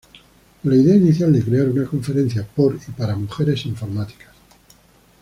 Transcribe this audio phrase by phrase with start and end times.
[0.63, 4.33] Con la idea inicial de crear una conferencia por y para mujeres informáticas.